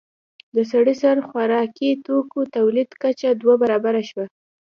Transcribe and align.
د 0.55 0.57
سړي 0.71 0.93
سر 1.01 1.15
خوراکي 1.27 1.89
توکو 2.05 2.39
تولید 2.55 2.89
کچه 3.01 3.29
دوه 3.41 3.55
برابره 3.63 4.01
شوه. 4.09 4.25